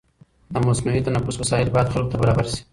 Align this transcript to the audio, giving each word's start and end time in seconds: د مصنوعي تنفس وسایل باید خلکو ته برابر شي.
د 0.53 0.55
مصنوعي 0.67 1.01
تنفس 1.07 1.35
وسایل 1.39 1.67
باید 1.71 1.91
خلکو 1.93 2.11
ته 2.11 2.17
برابر 2.21 2.45
شي. 2.51 2.59